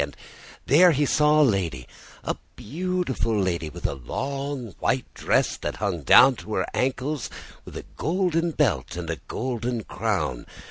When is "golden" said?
7.97-8.49, 9.27-9.83